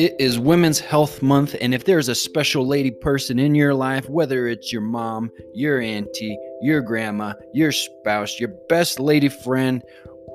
[0.00, 4.08] It is Women's Health Month, and if there's a special lady person in your life,
[4.08, 9.82] whether it's your mom, your auntie, your grandma, your spouse, your best lady friend,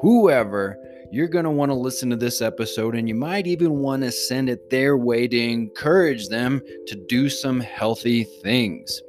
[0.01, 0.77] whoever,
[1.11, 4.11] you're going to want to listen to this episode, and you might even want to
[4.11, 9.01] send it their way to encourage them to do some healthy things.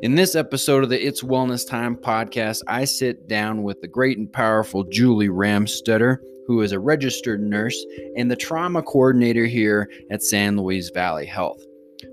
[0.00, 4.16] In this episode of the It's Wellness Time podcast, I sit down with the great
[4.16, 7.84] and powerful Julie Ramstetter who is a registered nurse
[8.16, 11.62] and the trauma coordinator here at San Luis Valley Health.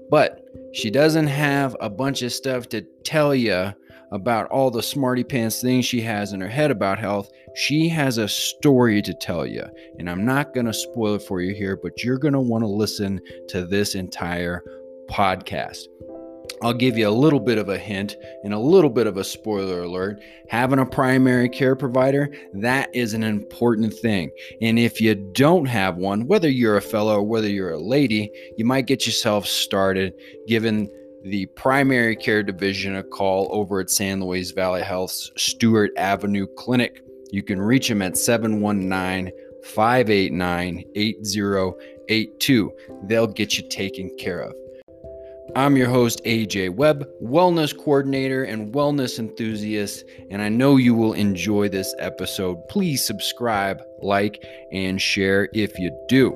[0.09, 0.41] But
[0.73, 3.73] she doesn't have a bunch of stuff to tell you
[4.11, 7.29] about all the smarty pants things she has in her head about health.
[7.55, 9.63] She has a story to tell you.
[9.97, 12.63] And I'm not going to spoil it for you here, but you're going to want
[12.63, 13.19] to listen
[13.49, 14.63] to this entire
[15.09, 15.87] podcast.
[16.61, 19.23] I'll give you a little bit of a hint and a little bit of a
[19.23, 20.21] spoiler alert.
[20.47, 24.31] Having a primary care provider, that is an important thing.
[24.61, 28.31] And if you don't have one, whether you're a fellow or whether you're a lady,
[28.57, 30.13] you might get yourself started
[30.47, 30.89] giving
[31.23, 37.01] the primary care division a call over at San Luis Valley Health's Stewart Avenue Clinic.
[37.31, 39.31] You can reach them at 719
[39.63, 42.71] 589 8082.
[43.03, 44.53] They'll get you taken care of.
[45.55, 51.13] I'm your host, AJ Webb, wellness coordinator and wellness enthusiast, and I know you will
[51.13, 52.67] enjoy this episode.
[52.69, 56.31] Please subscribe, like, and share if you do.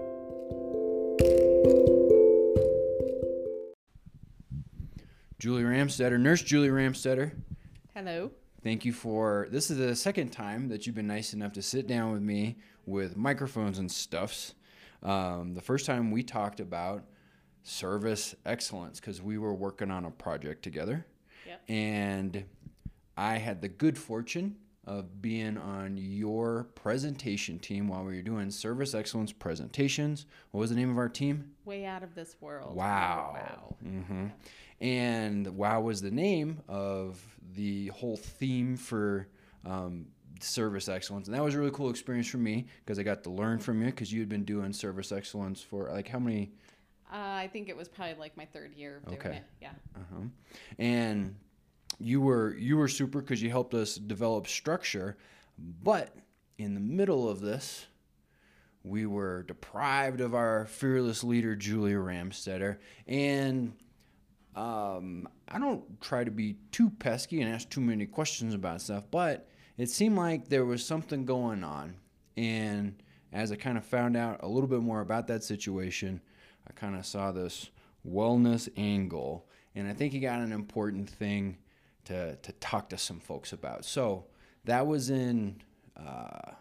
[5.39, 7.31] Julie Ramstetter, Nurse Julie Ramstetter.
[7.95, 8.31] Hello.
[8.61, 11.87] Thank you for this is the second time that you've been nice enough to sit
[11.87, 14.53] down with me with microphones and stuffs.
[15.01, 17.03] Um, the first time we talked about
[17.67, 21.05] service excellence because we were working on a project together.
[21.45, 21.61] Yep.
[21.67, 22.45] And
[23.17, 28.49] I had the good fortune of being on your presentation team while we were doing
[28.49, 30.25] service excellence presentations.
[30.51, 31.51] What was the name of our team?
[31.65, 32.73] Way out of this world.
[32.73, 33.33] Wow.
[33.35, 33.75] Wow.
[33.85, 34.27] Mm-hmm.
[34.79, 37.21] And wow was the name of
[37.53, 39.27] the whole theme for
[39.65, 40.05] um,
[40.39, 41.27] service excellence.
[41.27, 43.81] And that was a really cool experience for me because I got to learn from
[43.81, 46.53] you because you had been doing service excellence for like how many
[47.11, 49.37] uh, I think it was probably like my third year of doing Okay.
[49.37, 49.43] it.
[49.61, 49.71] Yeah.
[49.95, 50.23] Uh-huh.
[50.79, 51.35] And
[51.99, 55.17] you were you were super because you helped us develop structure,
[55.57, 56.15] but
[56.57, 57.87] in the middle of this,
[58.83, 63.73] we were deprived of our fearless leader Julia Ramstetter, and
[64.55, 69.03] um, I don't try to be too pesky and ask too many questions about stuff,
[69.11, 69.47] but
[69.77, 71.95] it seemed like there was something going on,
[72.35, 73.01] and
[73.33, 76.21] as I kind of found out a little bit more about that situation,
[76.67, 77.69] I kind of saw this
[78.07, 81.57] wellness angle, and I think he got an important thing
[82.05, 83.85] to to talk to some folks about.
[83.85, 84.25] So
[84.65, 85.61] that was in
[85.95, 86.51] uh,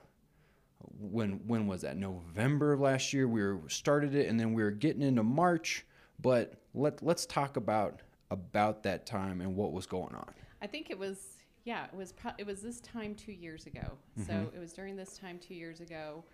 [1.00, 1.96] when when was that?
[1.96, 3.26] November of last year.
[3.28, 5.84] We were started it, and then we were getting into March.
[6.20, 8.00] But let let's talk about
[8.30, 10.30] about that time and what was going on.
[10.62, 11.18] I think it was.
[11.64, 12.12] Yeah, it was.
[12.12, 13.98] Pro- it was this time two years ago.
[14.26, 14.56] So Mm-hmm.
[14.56, 16.24] it was during this time two years ago.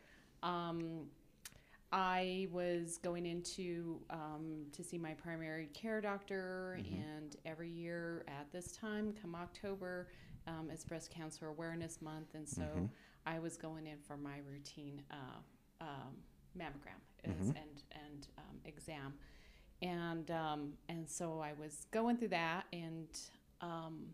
[0.43, 1.07] Um,
[1.93, 6.95] I was going into um, to see my primary care doctor, Mm-hmm.
[6.95, 10.09] and every year at this time, come October,
[10.47, 12.87] um, it's Breast Cancer Awareness Month, and so Mm-hmm.
[13.27, 15.41] I was going in for my routine uh,
[15.83, 16.15] um,
[16.59, 17.51] mammogram Mm-hmm.
[17.51, 19.15] and and um, exam,
[19.83, 23.09] and um, and so I was going through that, and
[23.61, 24.07] um,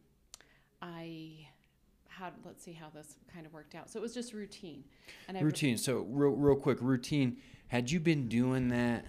[0.82, 1.48] I
[2.18, 3.90] had let's see how this kind of worked out.
[3.90, 4.84] So it was just routine,
[5.28, 5.78] and I Routine.
[5.78, 7.38] So real real quick routine.
[7.68, 9.04] Had you been doing that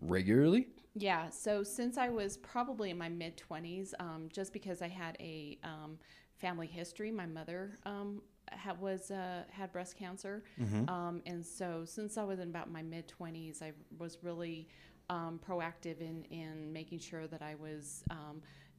[0.00, 0.68] regularly?
[0.94, 5.16] Yeah, so since I was probably in my mid 20s, um, just because I had
[5.20, 5.98] a um,
[6.36, 8.20] family history, my mother um,
[8.52, 10.42] ha- was uh, had breast cancer,
[10.88, 14.68] um, and so since I was in about my mid 20s, I was really
[15.08, 18.04] um, proactive in in making sure that I was.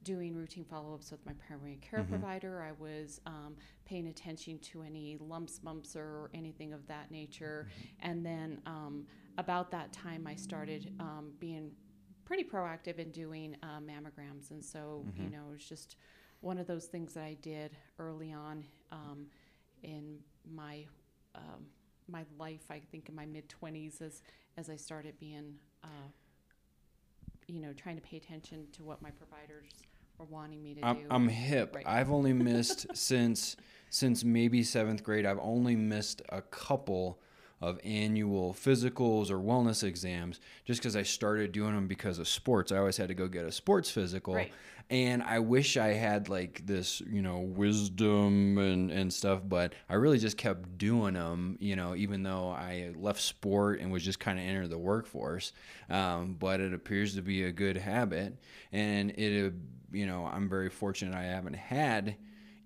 [0.04, 2.62] Doing routine follow ups with my primary care provider.
[2.62, 3.56] I was um,
[3.86, 7.68] paying attention to any lumps, bumps, or anything of that nature.
[8.00, 9.06] And then um,
[9.38, 11.70] about that time, I started um, being
[12.26, 15.96] pretty proactive in doing uh, mammograms, and so you know it was just
[16.40, 19.26] one of those things that I did early on um,
[19.82, 20.18] in
[20.54, 20.84] my
[21.34, 21.64] um,
[22.08, 22.66] my life.
[22.70, 24.22] I think in my mid twenties, as
[24.58, 26.08] as I started being, uh,
[27.46, 29.72] you know, trying to pay attention to what my providers
[30.18, 31.06] were wanting me to I'm, do.
[31.10, 31.74] I'm hip.
[31.76, 31.86] Right.
[31.86, 33.56] I've only missed since
[33.90, 35.24] since maybe seventh grade.
[35.24, 37.20] I've only missed a couple
[37.68, 42.72] of annual physicals or wellness exams just because I started doing them because of sports.
[42.72, 44.34] I always had to go get a sports physical.
[44.34, 44.52] Right.
[44.90, 49.94] And I wish I had like this, you know, wisdom and, and stuff, but I
[49.94, 54.20] really just kept doing them, you know, even though I left sport and was just
[54.20, 55.52] kind of entered the workforce.
[55.88, 58.36] Um, but it appears to be a good habit.
[58.72, 59.50] And it, uh,
[59.90, 62.16] you know, I'm very fortunate I haven't had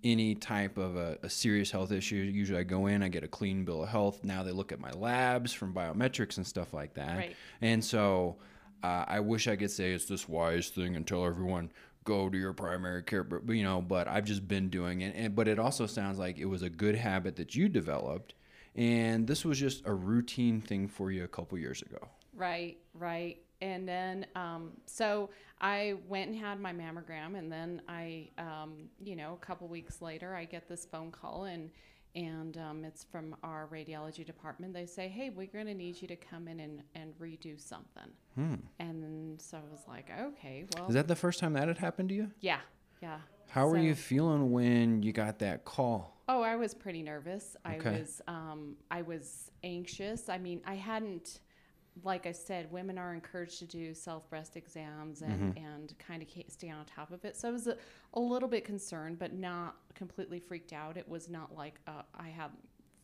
[0.05, 2.17] any type of a, a, serious health issue.
[2.17, 4.23] Usually I go in, I get a clean bill of health.
[4.23, 7.17] Now they look at my labs from biometrics and stuff like that.
[7.17, 7.37] Right.
[7.61, 8.37] And so
[8.83, 11.73] uh, I wish I could say it's this wise thing and tell everyone
[12.05, 15.15] go to your primary care, but you know, but I've just been doing it.
[15.17, 18.35] And, but it also sounds like it was a good habit that you developed.
[18.77, 21.99] And this was just a routine thing for you a couple years ago.
[22.35, 23.39] Right, right.
[23.61, 29.17] And then, um, so I went and had my mammogram, and then I, um, you
[29.17, 31.71] know, a couple weeks later, I get this phone call, and
[32.15, 34.73] and um, it's from our radiology department.
[34.73, 38.11] They say, "Hey, we're going to need you to come in and, and redo something."
[38.35, 38.55] Hmm.
[38.79, 42.11] And so I was like, "Okay, well." Is that the first time that had happened
[42.11, 42.31] to you?
[42.41, 42.61] Yeah,
[43.03, 43.19] yeah.
[43.49, 46.17] How so, were you feeling when you got that call?
[46.29, 47.57] Oh, I was pretty nervous.
[47.67, 47.89] Okay.
[47.89, 50.29] I was, um, I was anxious.
[50.29, 51.41] I mean, I hadn't
[52.05, 55.65] like I said, women are encouraged to do self breast exams and, mm-hmm.
[55.65, 57.37] and kind of stay on top of it.
[57.37, 57.77] So I was a,
[58.15, 60.97] a, little bit concerned, but not completely freaked out.
[60.97, 62.51] It was not like uh, I had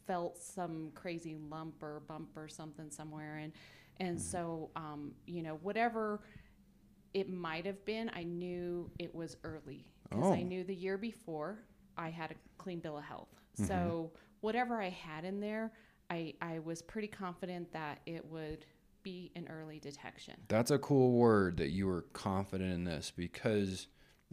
[0.07, 3.37] felt some crazy lump or bump or something somewhere.
[3.37, 3.53] And,
[4.01, 4.27] and mm-hmm.
[4.27, 6.21] so, um, you know, whatever
[7.15, 10.33] it might have been, I knew it was early because oh.
[10.33, 11.61] I knew the year before
[11.97, 13.29] I had a clean bill of health.
[13.57, 13.69] Mm-hmm.
[13.69, 15.73] So whatever I had in there,
[16.11, 18.67] I, I was pretty confident that it would
[19.05, 20.35] be an early detection.
[20.49, 23.87] That's a cool word that you were confident in this because,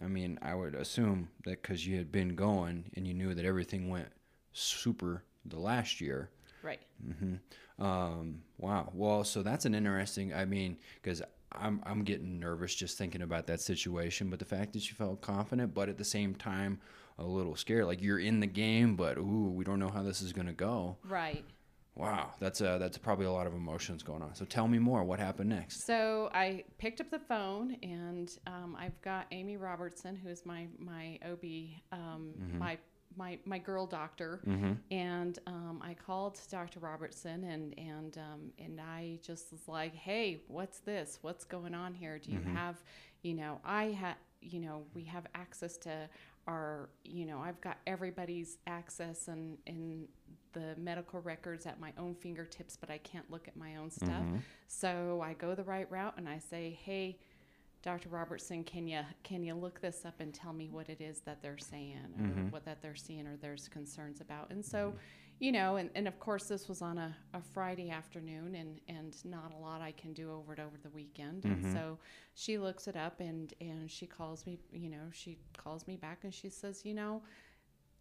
[0.03, 3.45] I mean, I would assume that because you had been going and you knew that
[3.45, 4.07] everything went
[4.53, 6.31] super the last year.
[6.63, 6.79] Right.
[7.07, 7.83] Mm-hmm.
[7.83, 8.89] Um, wow.
[8.94, 10.33] Well, so that's an interesting.
[10.33, 11.21] I mean, because
[11.53, 14.29] I'm I'm getting nervous just thinking about that situation.
[14.29, 16.79] But the fact that you felt confident, but at the same time
[17.18, 20.21] a little scared, like you're in the game, but ooh, we don't know how this
[20.21, 20.97] is gonna go.
[21.03, 21.44] Right.
[21.95, 24.33] Wow, that's a, that's probably a lot of emotions going on.
[24.33, 25.03] So tell me more.
[25.03, 25.85] What happened next?
[25.85, 31.19] So I picked up the phone, and um, I've got Amy Robertson, who's my my
[31.29, 31.43] OB,
[31.91, 32.57] um, Mhm.
[32.59, 32.77] my
[33.17, 34.73] my my girl doctor, Mm-hmm.
[34.89, 36.79] and um, I called Dr.
[36.79, 41.19] Robertson, and and um, and I just was like, hey, what's this?
[41.21, 42.17] What's going on here?
[42.19, 42.53] Do you Mhm.
[42.55, 42.81] have,
[43.21, 46.09] you know, I had, you know, we have access to
[46.47, 50.07] our, you know, I've got everybody's access and and
[50.53, 54.09] the medical records at my own fingertips, but I can't look at my own stuff.
[54.09, 54.38] Mm-hmm.
[54.68, 57.18] So I go the right route and I say, "Hey,
[57.83, 58.09] Dr.
[58.09, 61.42] Robertson, can you can you look this up and tell me what it is that
[61.42, 62.50] they're saying or mm-hmm.
[62.50, 64.98] what that they're seeing or there's concerns about?" And so, mm-hmm.
[65.39, 69.15] you know, and, and of course this was on a, a Friday afternoon and and
[69.25, 71.45] not a lot I can do over it over the weekend.
[71.45, 71.74] And Mm-hmm.
[71.74, 71.97] so
[72.36, 76.19] she looks it up and and she calls me, you know, she calls me back
[76.24, 77.21] and she says, "You know,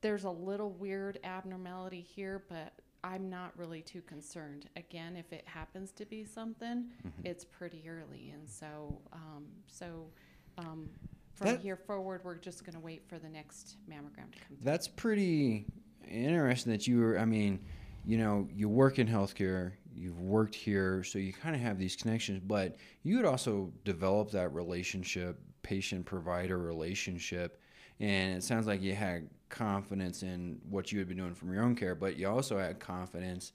[0.00, 4.68] there's a little weird abnormality here, but I'm not really too concerned.
[4.76, 7.12] Again, if it happens to be something, Mhm.
[7.24, 10.10] it's pretty early, and so um, so
[10.58, 10.90] um,
[11.34, 14.56] from That- here forward, we're just going to wait for the next mammogram to come.
[14.56, 14.64] through.
[14.64, 15.64] That's pretty
[16.06, 17.64] interesting that you were, I mean,
[18.04, 21.96] you know, you work in healthcare, you've worked here, so you kind of have these
[21.96, 27.58] connections, but you would also develop that relationship, patient provider relationship.
[28.00, 31.62] And it sounds like you had confidence in what you had been doing from your
[31.62, 33.52] own care, but you also had confidence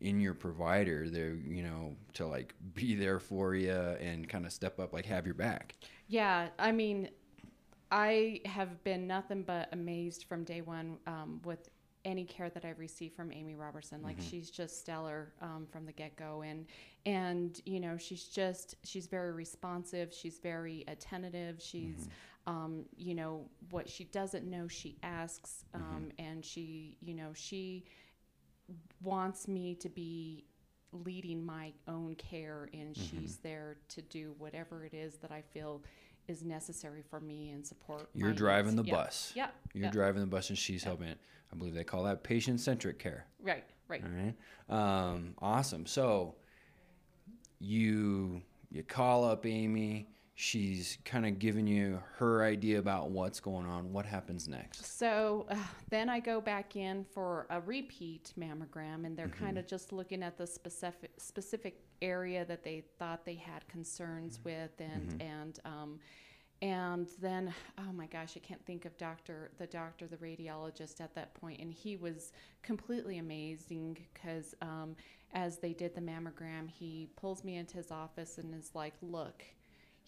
[0.00, 4.52] in your provider there, you know, to like be there for you and kind of
[4.52, 5.74] step up, like have your back.
[6.06, 7.10] Yeah, I mean,
[7.90, 11.68] I have been nothing but amazed from day one um, with
[12.04, 14.02] any care that I've received from Amy Robertson.
[14.02, 14.22] Like Mhm.
[14.22, 16.66] she's just stellar um, from the get go, and
[17.06, 20.12] and you know she's just she's very responsive.
[20.12, 21.60] She's very attentive.
[21.60, 22.08] She's
[22.48, 27.84] um, you know what she doesn't know she asks, um, and she you know she
[29.02, 30.44] wants me to be
[30.92, 33.10] leading my own care and Mhm.
[33.10, 35.82] she's there to do whatever it is that I feel
[36.28, 38.84] is necessary for me and support You're driving needs.
[38.86, 38.94] the Yeah.
[39.04, 39.32] bus.
[39.36, 39.50] Yeah.
[39.74, 39.90] You're yeah.
[39.90, 40.88] driving the bus and she's Yeah.
[40.88, 41.18] helping it.
[41.52, 43.26] I believe they call that patient centric care.
[43.40, 44.02] Right, right.
[44.04, 44.34] All right.
[44.68, 45.84] Um, awesome.
[45.86, 46.36] So
[47.58, 50.08] you you call up Amy.
[50.40, 53.92] She's kind of giving you her idea about what's going on.
[53.92, 54.96] What happens next?
[54.96, 55.56] So uh,
[55.90, 59.44] then I go back in for a repeat mammogram, and they're Mm-hmm.
[59.44, 64.38] kind of just looking at the specific specific area that they thought they had concerns
[64.44, 65.22] with, and Mhm.
[65.22, 65.98] and um,
[66.62, 71.14] and then oh my gosh i can't think of doctor the doctor the radiologist at
[71.14, 74.96] that point and he was completely amazing because um,
[75.34, 79.44] as they did the mammogram he pulls me into his office and is like look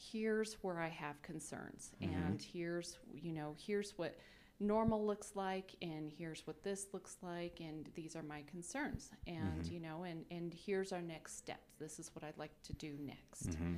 [0.00, 2.14] here's where i have concerns mm-hmm.
[2.14, 4.16] and here's you know here's what
[4.58, 9.62] normal looks like and here's what this looks like and these are my concerns and
[9.62, 9.72] mm-hmm.
[9.74, 12.94] you know and and here's our next steps this is what i'd like to do
[13.00, 13.74] next mm-hmm.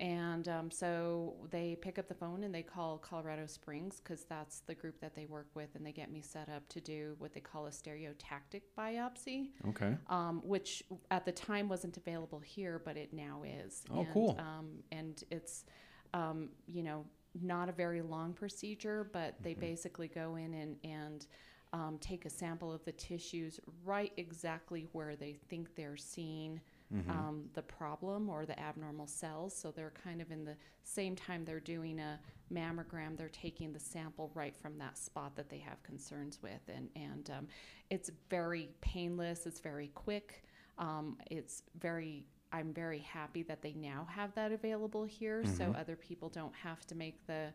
[0.00, 4.60] And um, so they pick up the phone and they call Colorado Springs because that's
[4.60, 7.34] the group that they work with, and they get me set up to do what
[7.34, 9.50] they call a stereotactic biopsy.
[9.68, 9.94] Okay.
[10.08, 13.84] Um, which at the time wasn't available here, but it now is.
[13.92, 14.36] Oh, and, cool.
[14.38, 15.66] Um, and it's,
[16.14, 17.04] um, you know,
[17.42, 19.60] not a very long procedure, but they mm-hmm.
[19.60, 21.26] basically go in and and
[21.72, 26.60] um, take a sample of the tissues right exactly where they think they're seeing
[26.94, 27.10] mm-hmm.
[27.10, 29.54] um, the problem or the abnormal cells.
[29.54, 32.18] So they're kind of in the same time they're doing a
[32.52, 36.60] mammogram, they're taking the sample right from that spot that they have concerns with.
[36.68, 37.48] And, and um,
[37.90, 40.44] it's very painless, it's very quick,
[40.78, 45.56] um, it's very I'm very happy that they now have that available here mm-hmm.
[45.56, 47.52] so other people don't have to make the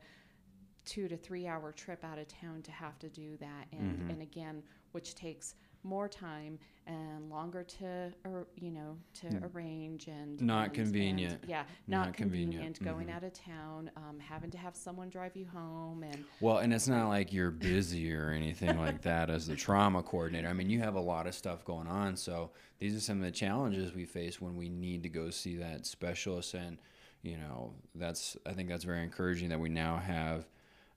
[0.86, 4.10] two to three hour trip out of town to have to do that and mm-hmm.
[4.12, 9.56] and again which takes more time and longer to or you know to mm.
[9.56, 12.84] arrange and not and, convenient and, yeah not, not convenient, convenient.
[12.84, 13.16] going mm-hmm.
[13.16, 16.88] out of town um, having to have someone drive you home and well and it's
[16.88, 20.80] not like you're busy or anything like that as the trauma coordinator i mean you
[20.80, 22.50] have a lot of stuff going on so
[22.80, 25.86] these are some of the challenges we face when we need to go see that
[25.86, 26.78] specialist and
[27.22, 30.48] you know that's i think that's very encouraging that we now have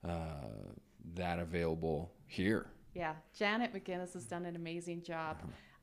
[0.07, 0.47] uh,
[1.15, 5.37] that available here yeah, Janet McGinnis has done an amazing job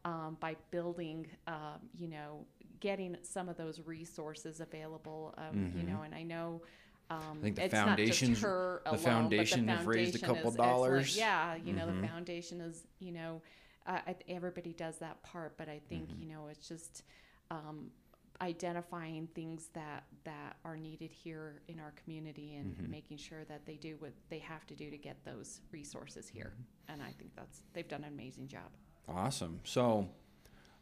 [0.04, 2.44] um, by building, um, you know,
[2.80, 5.34] getting some of those resources available.
[5.38, 5.78] Um, mm-hmm.
[5.78, 6.62] You know, and I know.
[7.08, 11.16] Um, I think the foundation, the alone, foundation have raised a couple dollars.
[11.16, 12.00] Yeah, you know, mm-hmm.
[12.00, 13.42] the foundation is, you know,
[13.86, 16.22] uh, everybody does that part, but I think mm-hmm.
[16.22, 17.04] you know it's just
[17.50, 17.90] um,
[18.40, 22.90] identifying things that that are needed here in our community and mm-hmm.
[22.90, 26.52] making sure that they do what they have to do to get those resources here.
[26.52, 26.92] Mm-hmm.
[26.92, 28.70] And I think that's they've done an amazing job.
[29.08, 29.60] Awesome.
[29.64, 30.08] So,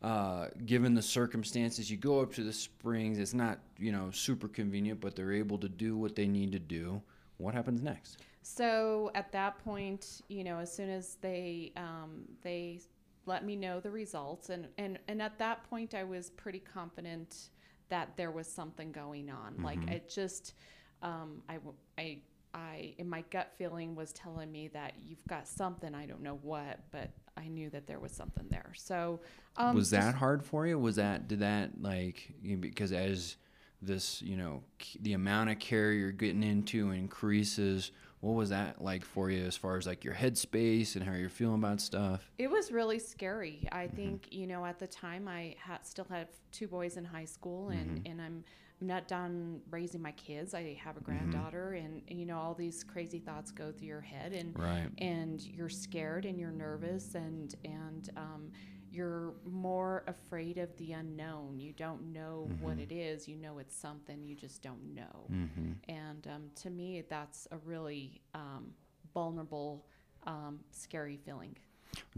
[0.02, 3.18] uh, given the circumstances, you go up to the springs.
[3.18, 6.58] It's not you know super convenient, but they're able to do what they need to
[6.58, 7.02] do.
[7.38, 8.18] What happens next?
[8.46, 12.80] So at that point, you know, as soon as they um, they
[13.26, 14.50] let me know the results.
[14.50, 17.50] And and and at that point I was pretty confident
[17.88, 19.54] that there was something going on.
[19.54, 19.64] Mm-hmm.
[19.64, 20.54] like it just
[21.02, 21.58] um, I
[21.98, 22.18] I
[22.54, 26.38] I in my gut feeling was telling me that you've got something I don't know
[26.42, 28.72] what but I knew that there was something there.
[28.76, 29.20] So
[29.56, 30.78] um, was that just, hard for you?
[30.78, 33.36] Was that did that like because as
[33.82, 34.62] this you know
[35.00, 37.90] the amount of care you're getting into increases
[38.24, 41.28] what was that like for you as far as like your headspace and how you're
[41.28, 43.96] feeling about stuff it was really scary i mm-hmm.
[43.96, 47.68] think you know at the time i had still had two boys in high school
[47.68, 48.10] and mm-hmm.
[48.10, 48.44] and i'm
[48.80, 50.52] I'm not done raising my kids.
[50.52, 51.12] I have a mm-hmm.
[51.12, 51.86] granddaughter, mm-hmm.
[51.86, 54.88] and, and, you know all these crazy thoughts go through your head, and right.
[54.98, 58.50] and you're scared and you're nervous, and and um,
[58.94, 61.58] you're more afraid of the unknown.
[61.58, 62.64] You don't know mm-hmm.
[62.64, 63.26] what it is.
[63.26, 64.22] You know it's something.
[64.22, 65.26] You just don't know.
[65.32, 65.72] Mm-hmm.
[65.88, 68.72] And um, to me, that's a really um,
[69.12, 69.86] vulnerable,
[70.26, 71.56] um, scary feeling.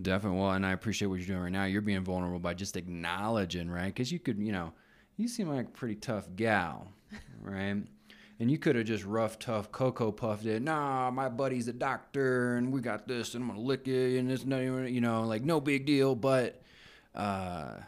[0.00, 0.38] Definitely.
[0.38, 1.64] Well, and I appreciate what you're doing right now.
[1.64, 3.87] You're being vulnerable by just acknowledging, right?
[3.87, 4.73] Because you could, you know,
[5.16, 6.88] you seem like a pretty tough gal,
[7.40, 7.83] right?
[8.38, 10.62] and you could have just rough, tough Cocoa Puffed it.
[10.62, 14.30] Nah, my buddy's a doctor, and we got this, and I'm gonna lick it, and
[14.30, 16.14] it's not even, you know, like no big deal.
[16.14, 16.62] But
[17.17, 17.81] uh,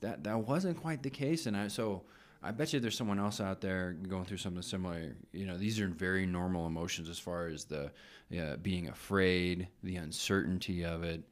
[0.00, 2.02] that that wasn't quite the case, and I so
[2.42, 5.16] I bet you there's someone else out there going through something similar.
[5.32, 7.90] You know, these are very normal emotions as far as the
[8.38, 11.22] uh, being afraid, the uncertainty of it.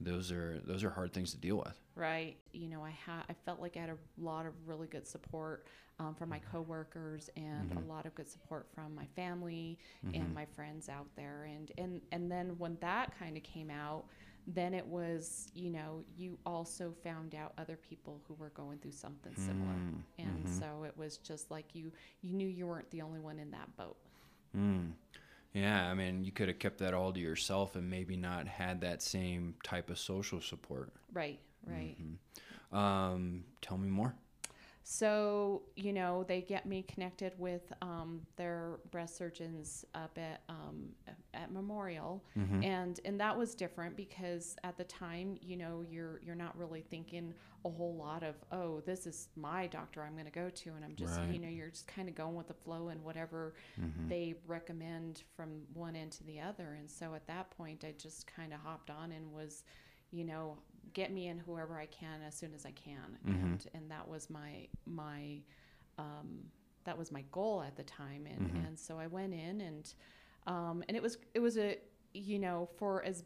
[0.00, 1.78] Those are those are hard things to deal with.
[1.94, 2.36] Right.
[2.52, 5.66] You know, I had I felt like I had a lot of really good support
[5.98, 7.90] um, from my coworkers and mm-hmm.
[7.90, 10.20] a lot of good support from my family mm-hmm.
[10.20, 11.48] and my friends out there.
[11.50, 14.04] And and and then when that kind of came out
[14.46, 18.92] then it was you know you also found out other people who were going through
[18.92, 20.58] something similar mm, and mm-hmm.
[20.58, 23.74] so it was just like you you knew you weren't the only one in that
[23.76, 23.96] boat
[24.56, 24.90] mm.
[25.54, 28.80] yeah i mean you could have kept that all to yourself and maybe not had
[28.80, 32.76] that same type of social support right right mm-hmm.
[32.76, 34.14] um, tell me more
[34.84, 40.88] so you know they get me connected with um, their breast surgeons up at um,
[41.34, 42.62] at Memorial, Mm-hmm.
[42.64, 46.82] and and that was different because at the time you know you're you're not really
[46.82, 47.32] thinking
[47.64, 50.84] a whole lot of oh this is my doctor I'm going to go to and
[50.84, 51.30] I'm just Right.
[51.30, 54.08] you know you're just kind of going with the flow and whatever Mm-hmm.
[54.08, 58.26] they recommend from one end to the other and so at that point I just
[58.26, 59.62] kind of hopped on and was
[60.10, 60.58] you know
[60.92, 63.34] get me in whoever I can as soon as I can Mhm.
[63.34, 65.40] and and that was my my
[65.98, 66.50] um,
[66.84, 68.66] that was my goal at the time and Mhm.
[68.66, 69.94] and so I went in and
[70.46, 71.78] um, and it was it was a
[72.14, 73.24] you know for as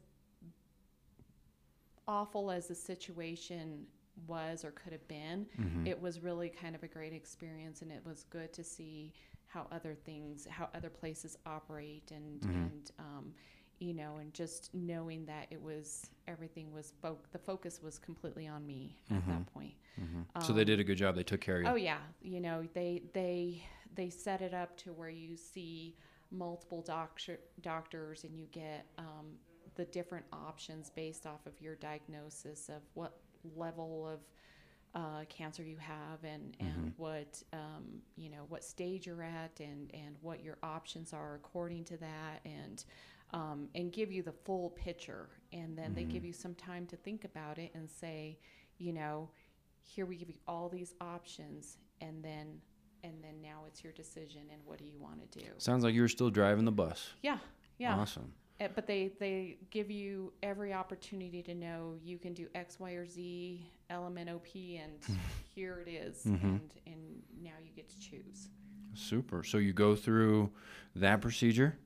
[2.09, 3.87] awful as the situation
[4.27, 5.87] was or could have been Mm-hmm.
[5.87, 9.13] it was really kind of a great experience and it was good to see
[9.47, 12.55] how other things how other places operate and Mhm.
[12.55, 13.35] and um,
[13.79, 18.47] you know and just knowing that it was everything was fo- the focus was completely
[18.47, 19.27] on me at Mhm.
[19.29, 20.41] that point Mm-hmm.
[20.43, 21.15] so they Um, did a good job.
[21.17, 21.69] They took care of you.
[21.71, 23.63] Oh yeah, you know they they
[23.95, 25.97] they set it up to where you see
[26.31, 29.39] multiple doctor doctors and you get um,
[29.77, 33.21] the different options based off of your diagnosis of what
[33.55, 34.21] level of
[34.95, 39.91] uh, cancer you have and and what um, you know what stage you're at and
[39.95, 42.85] and what your options are according to that and
[43.33, 46.97] um, and give you the full picture and then they give you some time to
[46.97, 48.39] think about it and say
[48.79, 49.29] you know
[49.83, 52.61] here we give you all these options and then
[53.05, 55.95] and then now it's your decision and what do you want to do Sounds like
[55.95, 57.11] you were still driving the bus.
[57.23, 57.39] yeah
[57.79, 58.33] yeah Awesome.
[58.59, 62.93] Uh, but they they give you every opportunity to know you can do x y
[62.93, 65.19] or z lmnop and
[65.55, 66.43] here it is, Mhm.
[66.43, 68.49] and and now you get to choose
[68.95, 69.43] Super.
[69.45, 70.51] So you go through
[70.95, 71.77] that procedure.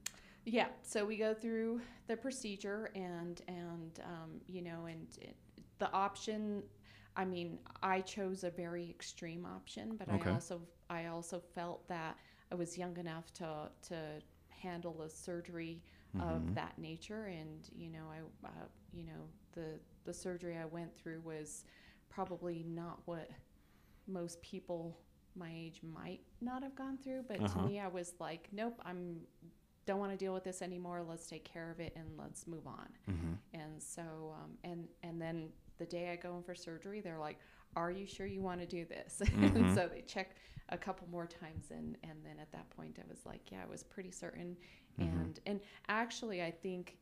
[0.45, 5.37] Yeah so we go through the procedure and and um, you know and it,
[5.79, 6.63] the option
[7.17, 10.23] i mean i chose a very extreme option but Okay.
[10.23, 12.17] i also i also felt that
[12.51, 13.97] i was young enough to to
[14.51, 15.83] handle a surgery
[16.15, 16.21] Mhm.
[16.21, 20.95] of that nature and you know i uh, you know the the surgery i went
[20.97, 21.65] through was
[22.09, 23.29] probably not what
[24.07, 24.99] most people
[25.37, 27.47] my age might not have gone through but Uh-huh.
[27.47, 29.17] to me i was like nope i'm
[29.87, 32.67] don't want to deal with this anymore let's take care of it and let's move
[32.67, 33.33] on Mm-hmm.
[33.55, 34.03] and so
[34.35, 37.39] um, and and then the day i go in for surgery they're like
[37.77, 39.55] are you sure you want to do this Mhm.
[39.57, 40.37] and so they check
[40.71, 43.71] a couple more times and and then at that point i was like yeah i
[43.71, 44.57] was pretty certain
[45.01, 45.09] Mhm.
[45.11, 46.97] and and actually i think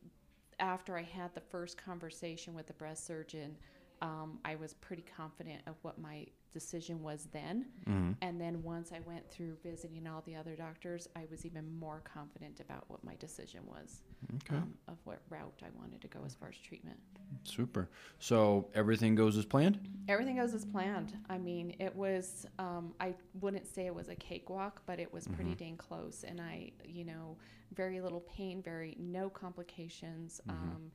[0.59, 3.55] after i had the first conversation with the breast surgeon
[4.01, 8.11] um, i was pretty confident of what my decision was then Mm-hmm.
[8.21, 12.01] and then once i went through visiting all the other doctors i was even more
[12.03, 14.01] confident about what my decision was
[14.35, 14.55] Okay.
[14.57, 16.99] um, of what route i wanted to go as far as treatment
[17.43, 17.87] Super.
[18.17, 19.79] So everything goes as planned.
[20.07, 21.15] Everything goes as planned.
[21.29, 25.27] I mean, it was, um, I wouldn't say it was a cakewalk, but it was
[25.27, 26.25] pretty dang close.
[26.27, 27.37] And I, you know,
[27.75, 30.41] very little pain, very, no complications.
[30.49, 30.91] Um,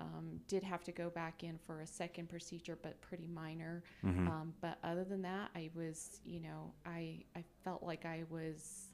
[0.00, 3.82] um, did have to go back in for a second procedure, but pretty minor.
[4.04, 4.26] Mm-hmm.
[4.28, 8.86] Um, but other than that, I was, you know, I, I felt like I was,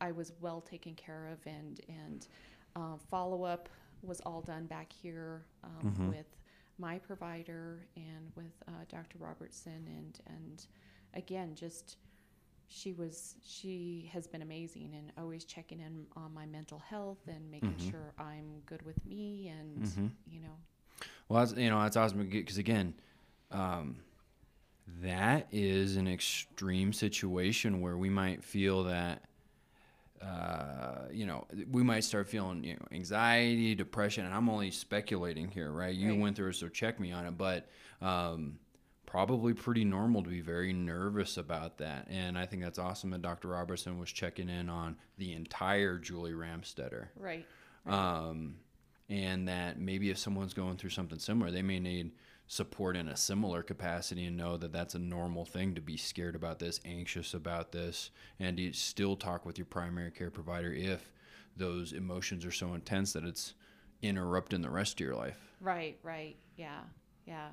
[0.00, 2.26] I was well taken care of and, and,
[2.76, 3.68] uh, follow up
[4.02, 6.08] was all done back here, um, Mhm.
[6.08, 6.26] with
[6.78, 9.18] my provider and with, uh, Dr.
[9.18, 10.66] Robertson and, and
[11.14, 11.96] again, just,
[12.68, 17.50] she was, she has been amazing and always checking in on my mental health and
[17.50, 17.90] making Mhm.
[17.90, 20.10] sure I'm good with me and, Mhm.
[20.30, 20.56] you know,
[21.28, 22.94] Well, that's you know that's awesome because again,
[23.50, 23.96] um,
[25.02, 29.22] that is an extreme situation where we might feel that.
[30.22, 35.48] Uh, you know, we might start feeling you know anxiety, depression, and I'm only speculating
[35.48, 35.94] here, right?
[35.94, 36.18] You Right.
[36.20, 37.68] went through it, so check me on it, but
[38.00, 38.58] um,
[39.14, 42.04] probably pretty normal to be very nervous about that.
[42.10, 43.46] And I think that's awesome that Dr.
[43.46, 47.46] Robertson was checking in on the entire Julie Ramstetter right.
[47.86, 48.56] um,
[49.08, 52.10] and that maybe if someone's going through something similar, they may need
[52.48, 56.34] support in a similar capacity and know that that's a normal thing to be scared
[56.34, 61.12] about this, anxious about this, and to still talk with your primary care provider if
[61.56, 63.54] those emotions are so intense that it's
[64.02, 65.38] interrupting the rest of your life.
[65.60, 66.34] Right, right.
[66.56, 66.80] Yeah,
[67.28, 67.50] yeah.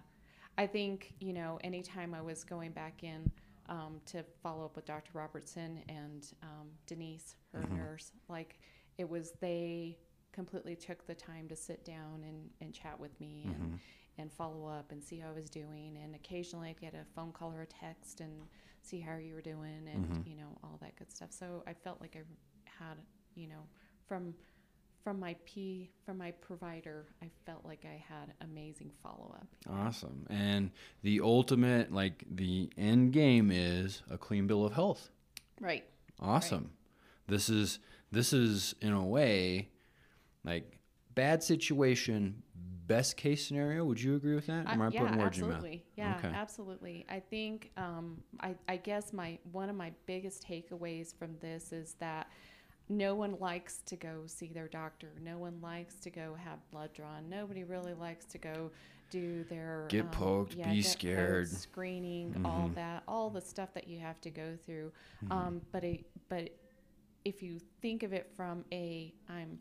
[0.58, 3.32] I think, you know, anytime I was going back in
[3.68, 5.12] um, to follow up with Dr.
[5.14, 7.78] Robertson and um, Denise, her Mhm.
[7.78, 8.60] nurse, like
[8.98, 9.98] it was they
[10.32, 13.80] completely took the time to sit down and, and chat with me and, Mhm.
[14.18, 15.98] and follow up and see how I was doing.
[15.98, 18.48] And occasionally I'd get a phone call or a text and
[18.82, 20.28] see how you were doing and, Mhm.
[20.28, 21.32] you know, all that good stuff.
[21.32, 22.24] So I felt like I
[22.66, 22.98] had,
[23.36, 23.68] you know,
[24.06, 24.36] from
[25.04, 29.48] from my P from my provider, I felt like I had amazing follow up.
[29.70, 30.26] Awesome.
[30.30, 30.72] And
[31.04, 35.10] the ultimate, like the end game, is a clean bill of health.
[35.60, 35.84] Right.
[36.20, 36.72] Awesome.
[37.28, 37.80] This is
[38.12, 39.70] this is in a way
[40.44, 40.80] like
[41.16, 42.42] bad situation,
[42.88, 43.86] best case scenario.
[43.86, 44.68] Would you agree with that?
[44.68, 45.58] I- Am I yeah, putting words in your mouth?
[45.64, 45.86] absolutely.
[45.96, 46.32] Yeah, Okay.
[46.36, 47.06] absolutely.
[47.10, 51.96] I think um, I, I guess my one of my biggest takeaways from this is
[52.00, 52.28] that
[52.92, 55.12] no one likes to go see their doctor.
[55.24, 57.30] No one likes to go have blood drawn.
[57.30, 58.70] Nobody really likes to go
[59.10, 61.48] do their Get um, poked, be get poked, scared.
[61.50, 62.76] screening, all Mhm.
[62.76, 64.92] that, all the stuff that you have to go through.
[65.24, 65.32] Mhm.
[65.32, 66.50] Um, but it, but
[67.26, 69.60] if you think of it from a I'm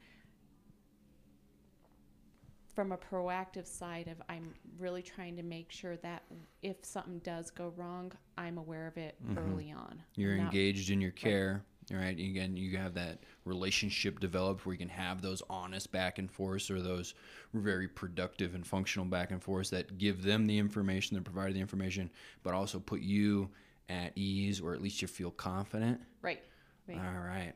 [2.74, 6.22] from a proactive side of I'm really trying to make sure that
[6.62, 9.36] if something does go wrong, I'm aware of it Mhm.
[9.36, 10.02] early on.
[10.14, 12.18] You're Not- engaged in your care, right?
[12.18, 16.70] Again, you have that relationship developed where you can have those honest back and forths
[16.70, 17.14] or those
[17.52, 21.60] very productive and functional back and forths that give them the information, that provide the
[21.60, 22.10] information,
[22.42, 23.50] but also put you
[23.88, 26.00] at ease or at least you feel confident.
[26.22, 26.42] Right.
[26.88, 26.98] Right.
[26.98, 27.52] All right.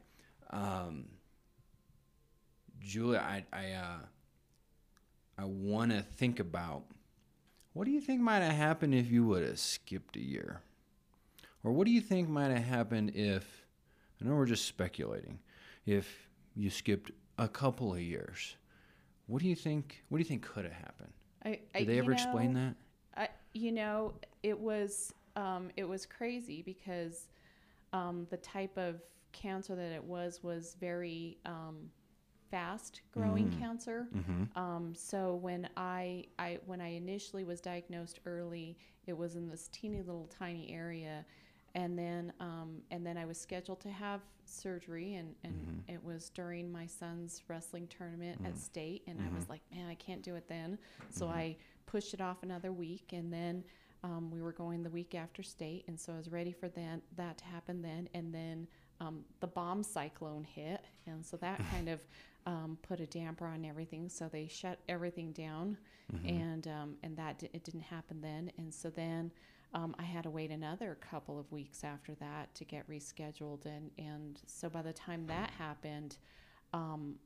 [0.51, 1.07] Um,
[2.81, 3.99] Julia, I I uh,
[5.38, 6.85] I want to think about
[7.73, 10.61] what do you think might have happened if you would have skipped a year,
[11.64, 13.63] or what do you think might have happened if
[14.25, 15.39] I know we're just speculating
[15.85, 18.57] if you skipped a couple of years.
[19.27, 20.03] What do you think?
[20.09, 21.13] What do you think could have happened?
[21.45, 22.75] I, I, Did they ever explain that?
[23.17, 27.29] I, you know, it was um, it was crazy because
[27.93, 31.91] um, the type of cancer that it was was very um,
[32.51, 33.59] fast growing Mm.
[33.59, 34.07] cancer.
[34.15, 34.59] Mm-hmm.
[34.59, 39.69] Um, so when I, I when I initially was diagnosed early, it was in this
[39.69, 41.27] teeny little tiny area,
[41.75, 45.55] and then um, and then I was scheduled to have surgery, and, and
[45.89, 45.95] Mhm.
[45.95, 48.47] it was during my son's wrestling tournament Mm.
[48.49, 49.51] at state, and I was Mhm.
[49.51, 50.79] like, man, I can't do it then.
[51.11, 51.31] So Mhm.
[51.33, 51.57] I
[51.87, 53.65] pushed it off another week, and then
[54.03, 57.01] um, we were going the week after state, and so I was ready for that
[57.17, 58.69] that to happen then, and then
[59.01, 62.07] um, the bomb cyclone hit, and so that kind of
[62.47, 64.11] um, put a damper on everything.
[64.11, 65.79] So they shut everything down,
[66.13, 66.27] Mm-hmm.
[66.29, 68.53] and um, and that di- it didn't happen then.
[68.59, 69.33] And so then
[69.75, 73.91] um, I had to wait another couple of weeks after that to get rescheduled, and
[73.99, 76.17] and so by the time that happened,
[76.73, 77.17] um,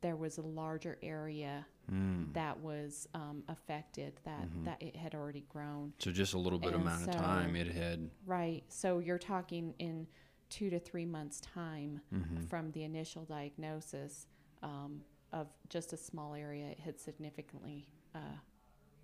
[0.00, 2.32] there was a larger area Mm.
[2.32, 4.64] that was um, affected that Mhm.
[4.64, 5.92] that it had already grown.
[5.98, 8.10] So just a little bit And amount of time it had.
[8.26, 8.64] Right.
[8.72, 10.06] So you're talking in
[10.48, 12.46] two to three months time Mm-hmm.
[12.46, 14.26] from the initial diagnosis
[14.62, 15.02] um,
[15.32, 18.38] of just a small area, it had significantly uh,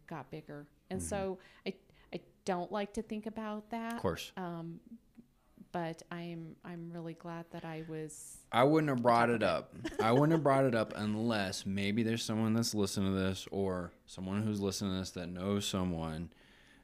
[0.07, 0.67] got bigger.
[0.91, 1.05] And Mhm.
[1.05, 1.75] so I
[2.51, 3.95] don't like to think about that.
[3.95, 4.33] Of course.
[4.37, 4.81] Um,
[5.71, 8.39] but I'm I'm really glad that I was.
[8.51, 9.73] I wouldn't have brought it up.
[10.03, 13.93] I wouldn't have brought it up unless maybe there's someone that's listening to this or
[14.07, 16.33] someone who's listening to this that knows someone.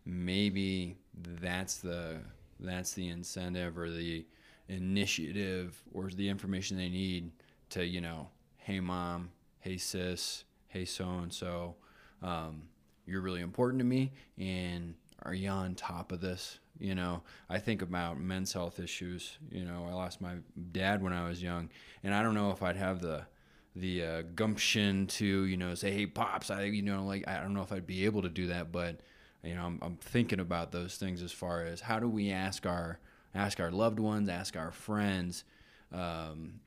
[0.05, 2.21] Maybe that's the
[2.61, 4.25] that's the incentive or the
[4.69, 7.33] initiative or the information they need
[7.71, 11.75] to, you know, hey mom, hey sis, hey so and so,
[12.23, 12.63] um,
[13.05, 14.95] you're really important to me and
[15.27, 16.59] are you on top of this?
[16.79, 19.39] You know, I think about men's health issues.
[19.51, 20.37] You know, I lost my
[20.73, 21.71] dad when I was young,
[22.03, 23.27] and I don't know if I'd have the
[23.75, 27.55] the uh, gumption to you know say, "Hey, pops," I you know like I don't
[27.55, 29.01] know if I'd be able to do that, but
[29.47, 32.67] you know, I'm, I'm thinking about those things as far as how do we ask
[32.67, 32.99] our
[33.35, 35.45] ask our loved ones, ask our friends,
[35.93, 36.61] um,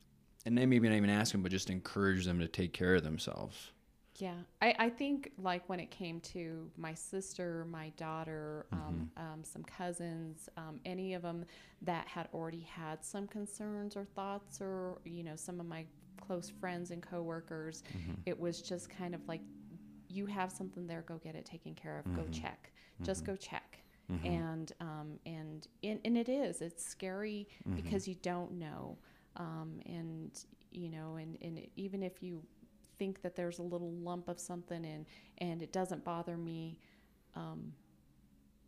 [0.45, 3.71] and maybe not even ask them, but just encourage them to take care of themselves.
[4.19, 9.43] Yeah, I, I think like when it came to my sister, my daughter, um, um,
[9.43, 11.45] some cousins, um, any of them
[11.83, 15.85] that had already had some concerns or thoughts, or you know, some of my
[16.19, 17.83] close friends and coworkers,
[18.25, 19.41] it was just kind of like,
[20.09, 22.71] you have something there, go get it taken care of, go check,
[23.03, 23.79] just go check.
[24.25, 26.61] And um, and and and it is.
[26.61, 28.97] It's scary because you don't know,
[29.37, 30.31] um, and
[30.71, 32.41] you know, and and even if you
[32.99, 35.05] think that there's a little lump of something and
[35.39, 36.77] and it doesn't bother me
[37.35, 37.73] um,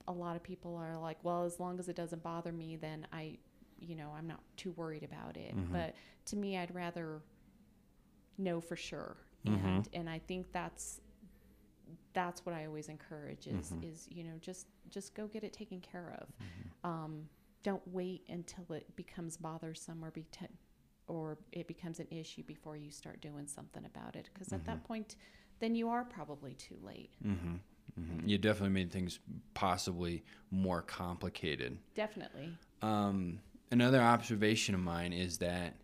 [0.07, 3.05] a lot of people are like well as long as it doesn't bother me then
[3.13, 3.37] i
[3.79, 5.71] you know i'm not too worried about it Mhm.
[5.71, 7.21] but to me i'd rather
[8.37, 9.63] know for sure Mhm.
[9.65, 11.01] and and i think that's
[12.13, 13.83] that's what i always encourage is Mhm.
[13.91, 16.87] is you know just just go get it taken care of Mm-hmm.
[16.89, 17.29] um,
[17.63, 20.23] don't wait until it becomes bothersome or be
[21.11, 24.81] or it becomes an issue before you start doing something about it because at that
[24.85, 25.17] point
[25.59, 27.55] then you are probably too late Mm-hmm.
[27.99, 28.27] Mm-hmm.
[28.29, 29.19] You definitely made things
[29.53, 31.77] possibly more complicated.
[31.93, 35.75] definitely Um, another observation of mine is that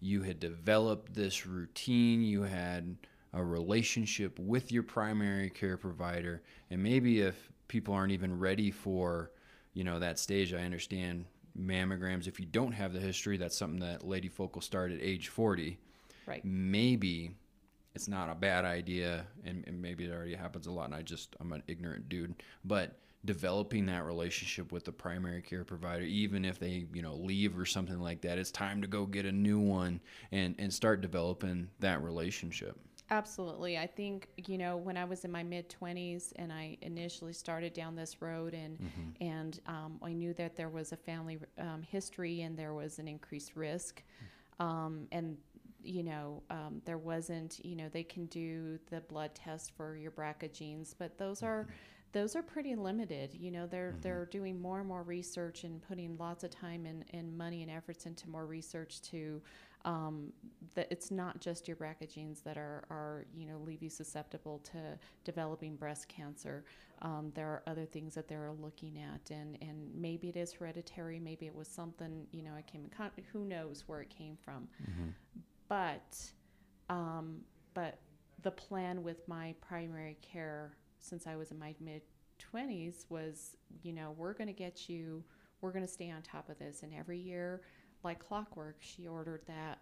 [0.00, 2.96] you had developed this routine, you had
[3.32, 9.32] a relationship with your primary care provider, and maybe if people aren't even ready for,
[9.74, 11.24] you know, that stage, I understand
[11.58, 12.26] mammograms.
[12.26, 15.28] If you don't have the history, that's something that Lady Folk will start at age
[15.28, 15.78] 40.
[16.26, 16.44] Right.
[16.44, 17.32] Maybe
[17.94, 21.02] it's not a bad idea, and, and maybe it already happens a lot, and I
[21.02, 26.44] just, I'm an ignorant dude, but developing that relationship with the primary care provider even
[26.44, 29.32] if they you know leave or something like that it's time to go get a
[29.32, 32.78] new one and and start developing that relationship
[33.10, 33.78] Absolutely.
[33.78, 37.72] I think, you know, when I was in my mid 20s and I initially started
[37.72, 39.24] down this road and Mm-hmm.
[39.24, 43.08] and um, I knew that there was a family um, history and there was an
[43.08, 44.02] increased risk.
[44.60, 45.36] Um, and
[45.82, 50.10] you know, um, there wasn't, you know, they can do the blood test for your
[50.10, 51.66] BRCA genes, but those are
[52.12, 53.34] those are pretty limited.
[53.34, 57.04] You know, they're they're doing more and more research and putting lots of time and,
[57.12, 59.40] and money and efforts into more research to
[59.84, 60.32] um,
[60.74, 64.58] that it's not just your BRCA genes that are, are you know leave you susceptible
[64.64, 66.64] to developing breast cancer.
[67.00, 71.20] Um, there are other things that they're looking at, and, and maybe it is hereditary.
[71.20, 74.36] Maybe it was something you know I came in con- who knows where it came
[74.36, 74.68] from,
[75.68, 76.16] but
[76.90, 77.40] um,
[77.74, 77.98] but
[78.42, 82.02] the plan with my primary care since I was in my mid
[82.52, 85.24] 20s was you know we're going to get you
[85.60, 87.62] we're going to stay on top of this and every year
[88.04, 89.78] like clockwork she ordered that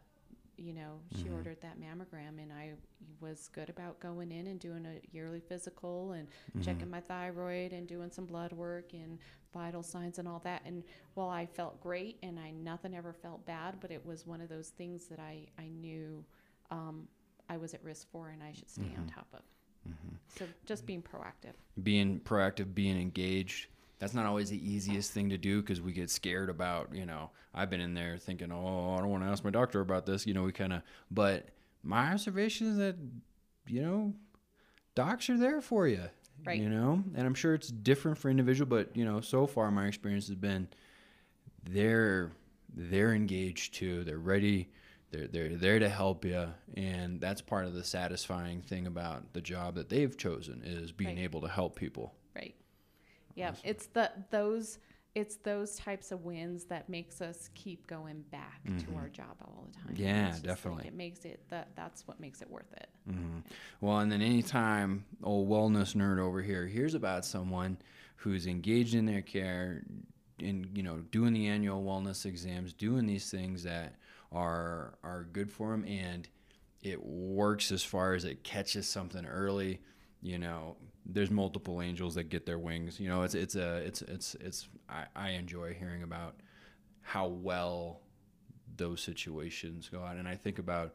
[0.57, 1.35] you know she mm-hmm.
[1.35, 2.73] ordered that mammogram and i
[3.21, 6.29] was good about going in and doing a yearly physical and
[6.63, 6.93] checking mm-hmm.
[6.93, 9.19] my thyroid and doing some blood work and
[9.53, 10.63] vital signs and all that.
[10.67, 10.83] And
[11.15, 14.49] while i felt great and i nothing ever felt bad but it was one of
[14.49, 16.25] those things that i i knew
[16.71, 17.07] um,
[17.49, 19.15] i was at risk for and i should stay on mm-hmm.
[19.15, 19.41] top of.
[20.37, 21.55] So just being proactive.
[21.83, 26.11] Being proactive being engaged that's not always the easiest thing to do because we get
[26.11, 29.43] scared about you know i've been in there thinking oh i don't want to ask
[29.45, 31.49] my doctor about this you know we kind of but
[31.83, 32.97] my observation is that
[33.67, 34.13] you know
[34.95, 36.03] docs are there for you
[36.45, 36.61] Right.
[36.61, 39.87] you know and i'm sure it's different for individual but you know so far my
[39.87, 40.69] experience has been
[41.65, 42.31] they're
[42.75, 44.69] they're engaged too they're ready
[45.11, 49.41] they're, they're there to help you and that's part of the satisfying thing about the
[49.41, 51.25] job that they've chosen is being Right.
[51.25, 52.55] able to help people Right.
[53.37, 54.79] Yeah, it's the those
[55.15, 59.67] it's those types of wins that makes us keep going back to our job all
[59.67, 59.95] the time.
[59.95, 60.03] Mm-hmm.
[60.03, 60.89] Yeah, just like definitely.
[60.89, 62.89] it makes it that that's what makes it worth it.
[63.09, 63.39] hmm
[63.81, 67.79] Well, and then anytime old wellness nerd over here hears about someone
[68.17, 69.85] who's engaged in their care,
[70.39, 73.95] in you know doing the annual wellness exams, doing these things that
[74.33, 76.29] are are good for them, and
[76.83, 79.81] it works as far as it catches something early.
[80.21, 80.77] You know,
[81.09, 82.99] there's multiple angels that get their wings.
[82.99, 86.35] You know, it's it's a it's it's it's I, I enjoy hearing about
[87.03, 88.01] how well
[88.77, 90.95] those situations go out, and I think about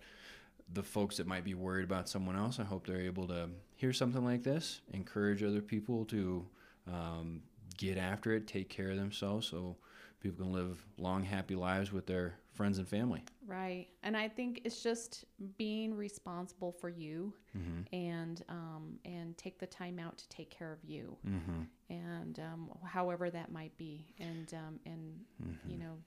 [0.73, 3.91] the folks that might be worried about someone else, I hope they're able to hear
[3.91, 6.45] something like this, encourage other people to
[6.87, 7.41] um,
[7.77, 9.75] get after it, take care of themselves, so
[10.21, 13.23] people can live long, happy lives with their friends and family.
[13.47, 13.87] Right.
[14.03, 15.25] And I think it's just
[15.57, 17.93] being responsible for you Mm-hmm.
[17.93, 21.17] and um, and take the time out to take care of you.
[21.27, 21.63] Mm-hmm.
[21.89, 25.19] and um, however that might be, and um, and
[25.67, 25.97] you know,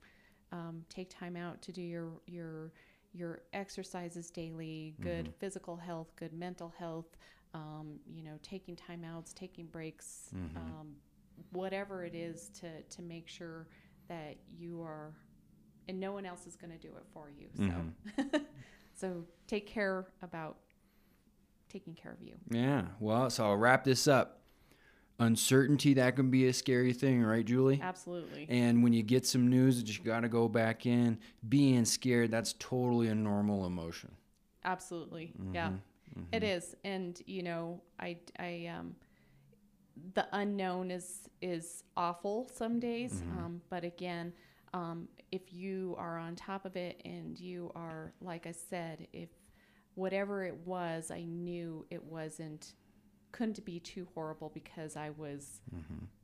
[0.52, 2.72] um, take time out to do your your
[3.12, 7.16] your exercises daily, good physical health, good mental health.
[7.52, 10.96] Um, you know, taking time outs, taking breaks, um,
[11.52, 13.68] whatever it is to to make sure
[14.08, 15.12] that you are,
[15.88, 17.48] and no one else is going to do it for you.
[17.56, 18.40] So,
[18.94, 20.56] so take care about
[21.68, 22.34] taking care of you.
[22.50, 24.40] Yeah, well, so I'll wrap this up.
[25.20, 27.80] Uncertainty, that can be a scary thing, right, Julie?
[27.80, 28.46] Absolutely.
[28.48, 31.18] And when you get some news that you got to go back in,
[31.48, 34.10] being scared, that's totally a normal emotion.
[34.64, 35.32] Absolutely.
[35.52, 35.70] Yeah.
[36.32, 36.74] It is.
[36.84, 38.94] And you know, I I um
[40.14, 43.22] the unknown is is awful some days.
[43.38, 44.32] Um but again,
[44.72, 49.28] um if you are on top of it and you are like I said, if
[49.94, 52.74] whatever it was, I knew it wasn't
[53.32, 55.60] couldn't be too horrible because I was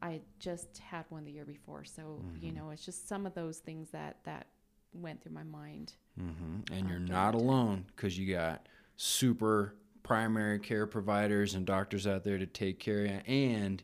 [0.00, 1.84] I just had one the year before.
[1.84, 4.46] So, you know, it's just some of those things that that
[4.92, 5.94] went through my mind.
[6.16, 12.22] hmm And you're not alone because you got super primary care providers and doctors out
[12.22, 13.20] there to take care of you.
[13.26, 13.82] And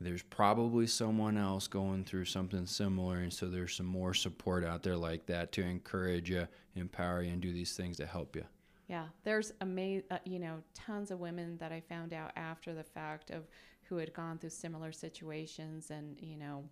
[0.00, 3.18] there's probably someone else going through something similar.
[3.18, 7.32] And so there's some more support out there like that to encourage you, empower you,
[7.32, 8.44] and do these things to help you.
[8.88, 12.82] Yeah, there's ama- uh, you know tons of women that I found out after the
[12.82, 13.46] fact of
[13.84, 16.64] who had gone through similar situations, and you know,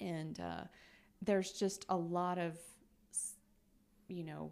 [0.00, 0.64] and uh,
[1.20, 2.56] there's just a lot of,
[4.08, 4.50] you know,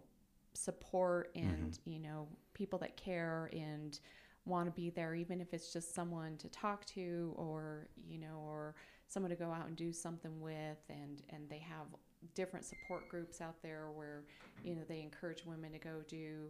[0.53, 3.99] support and you know people that care and
[4.45, 8.39] want to be there even if it's just someone to talk to or you know
[8.47, 8.75] or
[9.07, 11.87] someone to go out and do something with and and they have
[12.35, 14.23] different support groups out there where
[14.63, 16.47] you know they encourage women to go do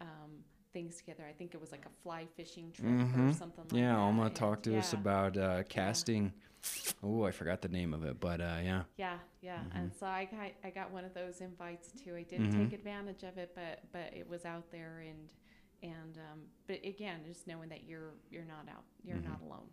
[0.00, 0.30] um,
[0.72, 1.24] things together.
[1.28, 3.76] I think it was like a fly fishing trip or something like Mm-hmm.
[3.76, 3.98] yeah, that.
[3.98, 6.32] Alma and- talked to us about uh, casting.
[7.02, 8.82] Oh, I forgot the name of it, but uh, yeah.
[8.96, 9.78] Yeah, yeah, Mm-hmm.
[9.78, 12.16] and so I got I got one of those invites too.
[12.16, 15.32] I didn't take advantage of it, but but it was out there and
[15.84, 19.30] and um, but again, just knowing that you're you're not out, you're Mm-hmm.
[19.30, 19.68] not alone.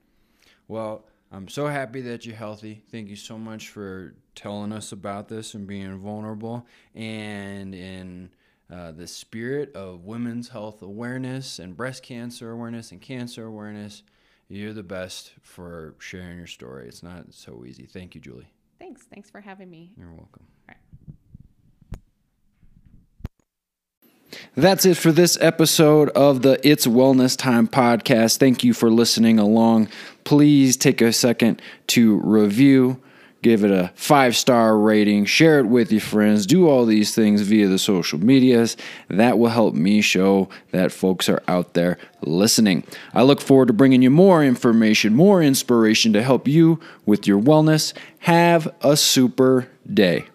[0.67, 2.83] Well, I'm so happy that you're healthy.
[2.91, 6.65] Thank you so much for telling us about this and being vulnerable.
[6.93, 8.29] And in
[8.71, 14.03] uh, the spirit of women's health awareness and breast cancer awareness and cancer awareness,
[14.49, 16.87] you're the best for sharing your story.
[16.87, 17.85] It's not so easy.
[17.85, 18.51] Thank you, Julie.
[18.79, 19.91] Thanks, thanks for having me.
[19.97, 20.45] You're welcome.
[20.69, 20.77] All right.
[24.55, 28.37] That's it for this episode of the It's Wellness Time podcast.
[28.37, 29.87] Thank you for listening along.
[30.25, 33.01] Please take a second to review,
[33.41, 37.43] give it a five star rating, share it with your friends, do all these things
[37.43, 38.75] via the social medias.
[39.07, 42.83] That will help me show that folks are out there listening.
[43.13, 47.41] I look forward to bringing you more information, more inspiration to help you with your
[47.41, 47.93] wellness.
[48.19, 50.25] Have a super day.